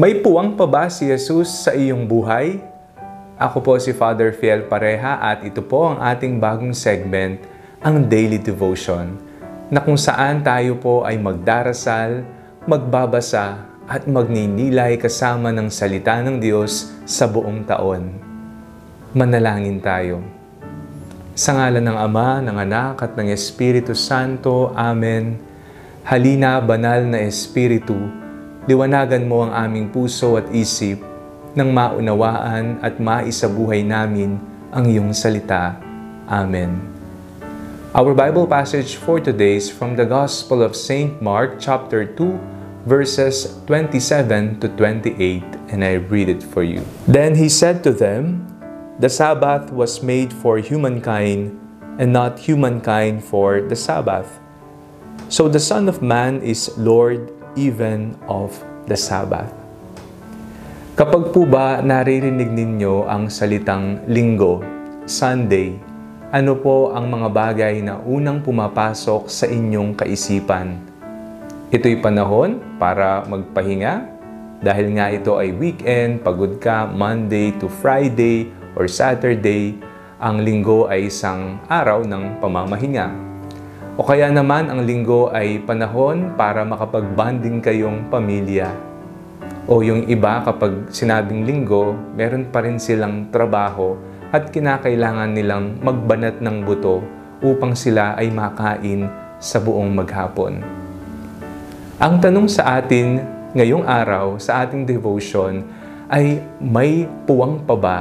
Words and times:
May 0.00 0.16
puwang 0.16 0.56
pa 0.56 0.64
ba 0.64 0.88
si 0.88 1.12
Jesus 1.12 1.52
sa 1.52 1.76
iyong 1.76 2.08
buhay? 2.08 2.56
Ako 3.36 3.60
po 3.60 3.76
si 3.76 3.92
Father 3.92 4.32
Fiel 4.32 4.64
Pareha 4.64 5.20
at 5.20 5.44
ito 5.44 5.60
po 5.60 5.92
ang 5.92 6.00
ating 6.00 6.40
bagong 6.40 6.72
segment, 6.72 7.36
ang 7.84 8.08
Daily 8.08 8.40
Devotion, 8.40 9.20
na 9.68 9.76
kung 9.84 10.00
saan 10.00 10.40
tayo 10.40 10.80
po 10.80 11.04
ay 11.04 11.20
magdarasal, 11.20 12.24
magbabasa 12.64 13.60
at 13.84 14.08
magninilay 14.08 14.96
kasama 14.96 15.52
ng 15.52 15.68
salita 15.68 16.16
ng 16.24 16.40
Diyos 16.40 16.96
sa 17.04 17.28
buong 17.28 17.68
taon. 17.68 18.16
Manalangin 19.12 19.84
tayo. 19.84 20.24
Sa 21.36 21.60
ngalan 21.60 21.84
ng 21.84 21.98
Ama, 22.00 22.40
ng 22.40 22.56
Anak 22.56 23.04
at 23.04 23.12
ng 23.20 23.28
Espiritu 23.28 23.92
Santo. 23.92 24.72
Amen. 24.72 25.36
Halina, 26.08 26.56
banal 26.64 27.04
na 27.04 27.20
Espiritu, 27.20 28.19
liwanagan 28.70 29.26
mo 29.26 29.42
ang 29.42 29.66
aming 29.66 29.90
puso 29.90 30.38
at 30.38 30.46
isip 30.54 31.02
nang 31.58 31.74
maunawaan 31.74 32.78
at 32.78 33.02
maisabuhay 33.02 33.82
namin 33.82 34.38
ang 34.70 34.86
iyong 34.86 35.10
salita. 35.10 35.74
Amen. 36.30 36.78
Our 37.90 38.14
Bible 38.14 38.46
passage 38.46 38.94
for 38.94 39.18
today 39.18 39.58
is 39.58 39.66
from 39.66 39.98
the 39.98 40.06
Gospel 40.06 40.62
of 40.62 40.78
St. 40.78 41.18
Mark 41.18 41.58
chapter 41.58 42.06
2 42.06 42.86
verses 42.86 43.58
27 43.66 44.62
to 44.62 44.70
28 44.78 45.18
and 45.74 45.82
I 45.82 45.98
read 46.06 46.30
it 46.30 46.38
for 46.38 46.62
you. 46.62 46.86
Then 47.10 47.34
he 47.34 47.50
said 47.50 47.82
to 47.82 47.90
them, 47.90 48.46
The 49.02 49.10
Sabbath 49.10 49.74
was 49.74 50.06
made 50.06 50.30
for 50.30 50.62
humankind 50.62 51.58
and 51.98 52.14
not 52.14 52.46
humankind 52.46 53.26
for 53.26 53.58
the 53.58 53.74
Sabbath. 53.74 54.38
So 55.26 55.50
the 55.50 55.58
Son 55.58 55.90
of 55.90 55.98
Man 55.98 56.38
is 56.46 56.70
Lord 56.78 57.39
even 57.54 58.14
of 58.26 58.54
the 58.86 58.98
Sabbath. 58.98 59.50
Kapag 60.98 61.32
po 61.32 61.48
ba 61.48 61.80
naririnig 61.80 62.52
ninyo 62.52 63.08
ang 63.08 63.32
salitang 63.32 64.04
linggo, 64.04 64.60
Sunday, 65.08 65.78
ano 66.30 66.54
po 66.60 66.92
ang 66.92 67.08
mga 67.08 67.28
bagay 67.32 67.74
na 67.80 67.98
unang 68.04 68.44
pumapasok 68.44 69.26
sa 69.26 69.48
inyong 69.48 69.96
kaisipan? 69.96 70.76
Ito'y 71.72 71.98
panahon 72.02 72.60
para 72.76 73.24
magpahinga 73.26 74.20
dahil 74.60 74.92
nga 74.92 75.08
ito 75.08 75.40
ay 75.40 75.56
weekend, 75.56 76.20
pagod 76.20 76.60
ka 76.60 76.84
Monday 76.84 77.56
to 77.56 77.64
Friday 77.80 78.52
or 78.76 78.84
Saturday, 78.84 79.72
ang 80.20 80.44
linggo 80.44 80.84
ay 80.84 81.08
isang 81.08 81.56
araw 81.64 82.04
ng 82.04 82.44
pamamahinga. 82.44 83.29
O 84.00 84.04
kaya 84.08 84.32
naman 84.32 84.72
ang 84.72 84.88
linggo 84.88 85.28
ay 85.28 85.60
panahon 85.60 86.32
para 86.32 86.64
makapag-bonding 86.64 87.60
kayong 87.60 88.08
pamilya. 88.08 88.72
O 89.68 89.84
yung 89.84 90.08
iba 90.08 90.40
kapag 90.40 90.88
sinabing 90.88 91.44
linggo, 91.44 91.92
meron 92.16 92.48
pa 92.48 92.64
rin 92.64 92.80
silang 92.80 93.28
trabaho 93.28 94.00
at 94.32 94.48
kinakailangan 94.48 95.36
nilang 95.36 95.76
magbanat 95.84 96.40
ng 96.40 96.64
buto 96.64 97.04
upang 97.44 97.76
sila 97.76 98.16
ay 98.16 98.32
makain 98.32 99.04
sa 99.36 99.60
buong 99.60 99.92
maghapon. 99.92 100.64
Ang 102.00 102.24
tanong 102.24 102.48
sa 102.48 102.80
atin 102.80 103.20
ngayong 103.52 103.84
araw 103.84 104.40
sa 104.40 104.64
ating 104.64 104.88
devotion 104.88 105.60
ay 106.08 106.40
may 106.56 107.04
puwang 107.28 107.68
pa 107.68 107.76
ba 107.76 107.98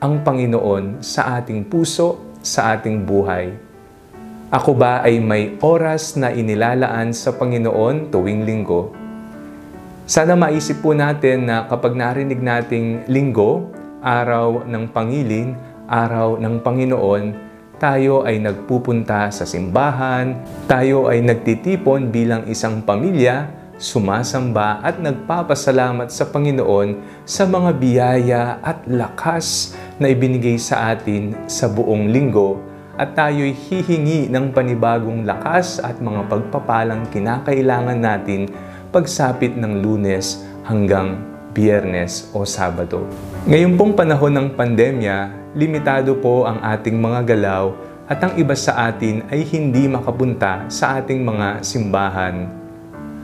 ang 0.00 0.24
Panginoon 0.24 1.04
sa 1.04 1.36
ating 1.36 1.68
puso, 1.68 2.40
sa 2.40 2.72
ating 2.72 3.04
buhay? 3.04 3.71
Ako 4.52 4.76
ba 4.76 5.00
ay 5.00 5.16
may 5.16 5.56
oras 5.64 6.12
na 6.12 6.28
inilalaan 6.28 7.16
sa 7.16 7.32
Panginoon 7.32 8.12
tuwing 8.12 8.44
linggo? 8.44 8.92
Sana 10.04 10.36
maisip 10.36 10.84
po 10.84 10.92
natin 10.92 11.48
na 11.48 11.64
kapag 11.64 11.96
narinig 11.96 12.36
nating 12.36 13.08
linggo, 13.08 13.72
araw 14.04 14.68
ng 14.68 14.92
pangilin, 14.92 15.56
araw 15.88 16.36
ng 16.36 16.60
Panginoon, 16.60 17.32
tayo 17.80 18.28
ay 18.28 18.44
nagpupunta 18.44 19.32
sa 19.32 19.48
simbahan, 19.48 20.36
tayo 20.68 21.08
ay 21.08 21.24
nagtitipon 21.24 22.12
bilang 22.12 22.44
isang 22.44 22.84
pamilya, 22.84 23.48
sumasamba 23.80 24.84
at 24.84 25.00
nagpapasalamat 25.00 26.12
sa 26.12 26.28
Panginoon 26.28 27.00
sa 27.24 27.48
mga 27.48 27.70
biyaya 27.80 28.60
at 28.60 28.84
lakas 28.84 29.72
na 29.96 30.12
ibinigay 30.12 30.60
sa 30.60 30.92
atin 30.92 31.32
sa 31.48 31.72
buong 31.72 32.12
linggo 32.12 32.71
at 32.96 33.16
tayo'y 33.16 33.56
hihingi 33.56 34.28
ng 34.28 34.52
panibagong 34.52 35.24
lakas 35.24 35.80
at 35.80 35.96
mga 36.00 36.28
pagpapalang 36.28 37.08
kinakailangan 37.08 37.96
natin 37.96 38.50
pagsapit 38.92 39.56
ng 39.56 39.80
lunes 39.80 40.44
hanggang 40.68 41.16
biyernes 41.56 42.28
o 42.36 42.44
sabado. 42.44 43.08
Ngayon 43.48 43.76
pong 43.76 43.92
panahon 43.96 44.32
ng 44.32 44.48
pandemya, 44.52 45.16
limitado 45.56 46.16
po 46.20 46.44
ang 46.44 46.60
ating 46.60 46.96
mga 46.96 47.20
galaw 47.36 47.72
at 48.08 48.20
ang 48.20 48.36
iba 48.36 48.52
sa 48.52 48.92
atin 48.92 49.24
ay 49.32 49.44
hindi 49.48 49.88
makapunta 49.88 50.68
sa 50.68 51.00
ating 51.00 51.24
mga 51.24 51.64
simbahan. 51.64 52.48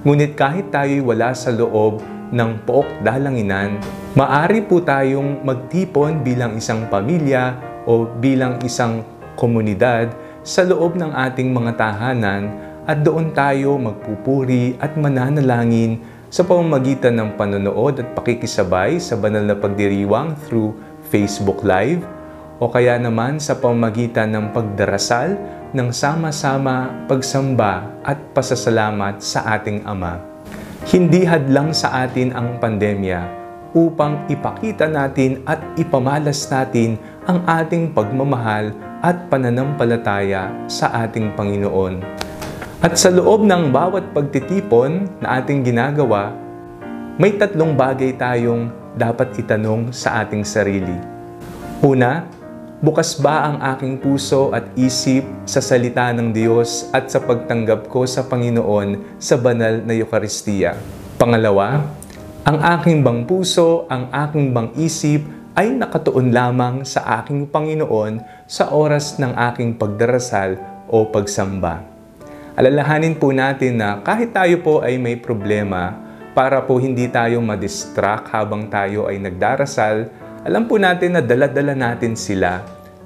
Ngunit 0.00 0.32
kahit 0.32 0.72
tayo'y 0.72 1.04
wala 1.04 1.36
sa 1.36 1.52
loob 1.52 2.00
ng 2.32 2.50
pook 2.64 2.88
dalanginan, 3.04 3.76
maari 4.16 4.64
po 4.64 4.80
tayong 4.80 5.44
magtipon 5.44 6.24
bilang 6.24 6.56
isang 6.56 6.88
pamilya 6.88 7.60
o 7.84 8.08
bilang 8.08 8.56
isang 8.64 9.04
komunidad 9.40 10.12
sa 10.44 10.60
loob 10.68 11.00
ng 11.00 11.16
ating 11.16 11.48
mga 11.48 11.80
tahanan 11.80 12.52
at 12.84 13.00
doon 13.00 13.32
tayo 13.32 13.80
magpupuri 13.80 14.76
at 14.76 14.92
mananalangin 15.00 16.04
sa 16.28 16.44
pamamagitan 16.44 17.16
ng 17.16 17.40
panonood 17.40 18.04
at 18.04 18.12
pakikisabay 18.12 19.00
sa 19.00 19.16
banal 19.16 19.42
na 19.42 19.56
pagdiriwang 19.56 20.36
through 20.44 20.76
Facebook 21.08 21.64
Live 21.64 22.04
o 22.60 22.68
kaya 22.68 23.00
naman 23.00 23.40
sa 23.40 23.56
pamamagitan 23.56 24.28
ng 24.36 24.52
pagdarasal 24.52 25.34
ng 25.72 25.88
sama-sama 25.90 26.92
pagsamba 27.08 27.88
at 28.04 28.20
pasasalamat 28.36 29.24
sa 29.24 29.56
ating 29.56 29.80
Ama. 29.88 30.20
Hindi 30.84 31.24
hadlang 31.24 31.72
sa 31.72 32.04
atin 32.04 32.36
ang 32.36 32.60
pandemya 32.60 33.39
upang 33.76 34.26
ipakita 34.26 34.90
natin 34.90 35.42
at 35.46 35.62
ipamalas 35.78 36.46
natin 36.50 36.98
ang 37.26 37.42
ating 37.46 37.94
pagmamahal 37.94 38.74
at 39.00 39.30
pananampalataya 39.30 40.50
sa 40.66 40.90
ating 41.06 41.32
Panginoon. 41.38 42.02
At 42.80 42.96
sa 42.96 43.12
loob 43.12 43.44
ng 43.44 43.68
bawat 43.68 44.16
pagtitipon 44.16 45.20
na 45.20 45.40
ating 45.40 45.62
ginagawa, 45.62 46.32
may 47.20 47.36
tatlong 47.36 47.76
bagay 47.76 48.16
tayong 48.16 48.72
dapat 48.96 49.36
itanong 49.36 49.92
sa 49.92 50.24
ating 50.24 50.40
sarili. 50.40 50.96
Una, 51.84 52.24
bukas 52.80 53.20
ba 53.20 53.52
ang 53.52 53.56
aking 53.76 54.00
puso 54.00 54.56
at 54.56 54.64
isip 54.74 55.28
sa 55.44 55.60
salita 55.60 56.08
ng 56.16 56.32
Diyos 56.32 56.88
at 56.96 57.12
sa 57.12 57.20
pagtanggap 57.20 57.92
ko 57.92 58.08
sa 58.08 58.24
Panginoon 58.24 59.20
sa 59.20 59.36
banal 59.36 59.84
na 59.84 59.92
Eukaristiya? 59.92 60.74
Pangalawa, 61.20 61.84
ang 62.44 62.58
aking 62.78 63.04
bang 63.04 63.26
puso, 63.28 63.88
ang 63.90 64.08
aking 64.12 64.52
bang 64.54 64.68
isip 64.80 65.24
ay 65.58 65.74
nakatuon 65.74 66.32
lamang 66.32 66.86
sa 66.86 67.20
aking 67.20 67.48
Panginoon 67.48 68.20
sa 68.48 68.72
oras 68.72 69.20
ng 69.20 69.34
aking 69.52 69.76
pagdarasal 69.76 70.56
o 70.88 71.06
pagsamba 71.10 71.90
alalahanin 72.60 73.16
po 73.16 73.32
natin 73.32 73.80
na 73.80 74.04
kahit 74.04 74.36
tayo 74.36 74.60
po 74.60 74.84
ay 74.84 75.00
may 75.00 75.16
problema, 75.16 75.96
para 76.36 76.60
po 76.60 76.76
hindi 76.76 77.08
tayo 77.08 77.40
madistract 77.40 78.28
habang 78.30 78.68
tayo 78.68 79.08
ay 79.08 79.16
nagdarasal, 79.16 80.12
alam 80.44 80.68
po 80.68 80.76
natin 80.76 81.16
na 81.16 81.22
dala-dala 81.24 81.72
natin 81.72 82.12
sila 82.12 82.60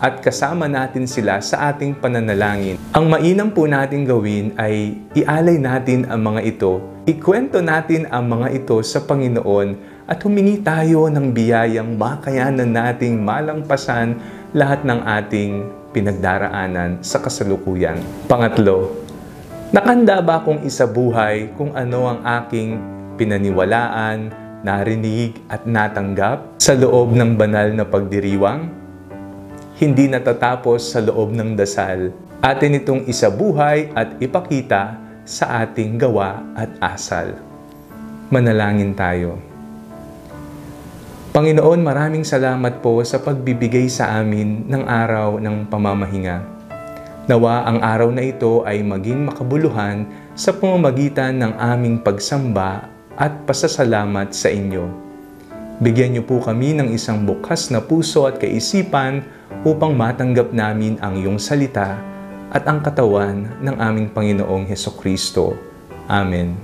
at 0.00 0.22
kasama 0.24 0.70
natin 0.70 1.04
sila 1.04 1.42
sa 1.42 1.68
ating 1.74 1.98
pananalangin. 1.98 2.80
Ang 2.96 3.12
mainam 3.12 3.52
po 3.52 3.66
natin 3.68 4.08
gawin 4.08 4.56
ay 4.56 4.96
ialay 5.12 5.60
natin 5.60 6.08
ang 6.08 6.24
mga 6.24 6.40
ito, 6.46 6.80
ikwento 7.10 7.58
natin 7.58 8.06
ang 8.06 8.30
mga 8.30 8.54
ito 8.54 8.78
sa 8.86 9.02
Panginoon 9.02 9.74
at 10.06 10.22
humingi 10.22 10.62
tayo 10.62 11.10
ng 11.10 11.34
biyayang 11.34 11.98
makayanan 11.98 12.70
nating 12.70 13.18
malampasan 13.18 14.14
lahat 14.54 14.86
ng 14.86 15.00
ating 15.02 15.66
pinagdaraanan 15.90 17.02
sa 17.02 17.18
kasalukuyan. 17.18 17.98
Pangatlo, 18.30 18.94
Nakanda 19.70 20.18
ba 20.18 20.42
akong 20.42 20.66
isabuhay 20.66 21.54
kung 21.54 21.74
ano 21.78 22.10
ang 22.10 22.26
aking 22.42 22.74
pinaniwalaan, 23.14 24.30
narinig 24.66 25.38
at 25.46 25.62
natanggap 25.62 26.58
sa 26.58 26.74
loob 26.74 27.14
ng 27.14 27.38
banal 27.38 27.70
na 27.70 27.86
pagdiriwang? 27.86 28.66
Hindi 29.78 30.10
natatapos 30.10 30.90
sa 30.90 30.98
loob 30.98 31.34
ng 31.38 31.54
dasal. 31.54 32.10
Atin 32.42 32.82
itong 32.82 33.06
isabuhay 33.06 33.94
at 33.94 34.18
ipakita 34.18 35.09
sa 35.24 35.64
ating 35.64 36.00
gawa 36.00 36.42
at 36.56 36.70
asal. 36.82 37.36
Manalangin 38.30 38.94
tayo. 38.94 39.40
Panginoon, 41.30 41.80
maraming 41.86 42.26
salamat 42.26 42.82
po 42.82 42.98
sa 43.06 43.22
pagbibigay 43.22 43.86
sa 43.86 44.18
amin 44.18 44.66
ng 44.66 44.82
araw 44.82 45.38
ng 45.38 45.70
pamamahinga. 45.70 46.42
Nawa 47.30 47.62
ang 47.70 47.78
araw 47.78 48.10
na 48.10 48.26
ito 48.26 48.66
ay 48.66 48.82
maging 48.82 49.30
makabuluhan 49.30 50.10
sa 50.34 50.50
pamamagitan 50.50 51.38
ng 51.38 51.52
aming 51.54 52.02
pagsamba 52.02 52.90
at 53.14 53.46
pasasalamat 53.46 54.34
sa 54.34 54.50
inyo. 54.50 54.90
Bigyan 55.78 56.18
niyo 56.18 56.26
po 56.26 56.42
kami 56.42 56.74
ng 56.74 56.90
isang 56.90 57.22
bukas 57.22 57.70
na 57.70 57.78
puso 57.78 58.26
at 58.26 58.42
kaisipan 58.42 59.22
upang 59.62 59.94
matanggap 59.94 60.50
namin 60.50 60.98
ang 60.98 61.14
iyong 61.14 61.38
salita 61.38 61.96
at 62.50 62.66
ang 62.66 62.82
katawan 62.82 63.46
ng 63.62 63.76
aming 63.78 64.10
Panginoong 64.10 64.66
Heso 64.66 64.90
Kristo. 64.98 65.54
Amen. 66.10 66.58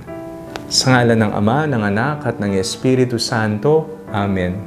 Sa 0.67 0.91
ngalan 0.91 1.23
ng 1.23 1.31
Ama, 1.31 1.63
ng 1.63 1.83
Anak 1.87 2.27
at 2.27 2.35
ng 2.43 2.59
Espiritu 2.59 3.15
Santo. 3.15 4.03
Amen. 4.11 4.59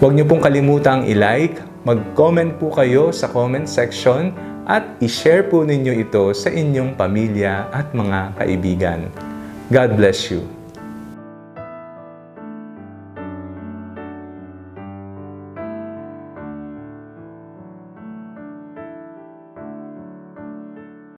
Huwag 0.00 0.16
niyo 0.16 0.24
pong 0.24 0.40
kalimutang 0.40 1.04
i-like, 1.04 1.60
mag-comment 1.84 2.56
po 2.56 2.72
kayo 2.72 3.12
sa 3.12 3.28
comment 3.28 3.68
section 3.68 4.32
at 4.64 4.96
i-share 5.04 5.44
po 5.46 5.62
ninyo 5.62 5.92
ito 6.08 6.32
sa 6.32 6.48
inyong 6.48 6.96
pamilya 6.96 7.68
at 7.70 7.92
mga 7.92 8.40
kaibigan. 8.40 9.00
God 9.68 10.00
bless 10.00 10.32
you. 10.32 10.55